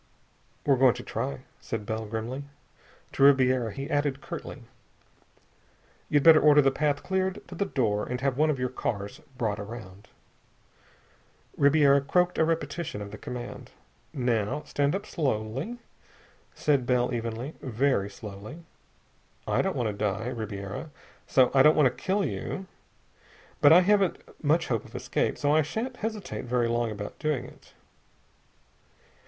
[0.65, 2.45] "We're going to try," said Bell grimly.
[3.13, 4.63] To Ribiera he added curtly,
[6.09, 9.21] "You'd better order the path cleared to the door, and have one of your cars
[9.37, 10.07] brought around."
[11.55, 13.69] Ribiera croaked a repetition of the command.
[14.11, 15.77] "Now stand up slowly,"
[16.55, 17.53] said Bell evenly.
[17.61, 18.63] "Very slowly.
[19.45, 20.89] I don't want to die, Ribiera,
[21.27, 22.65] so I don't want to kill you.
[23.61, 27.45] But I haven't much hope of escape, so I shan't hesitate very long about doing
[27.45, 27.73] it.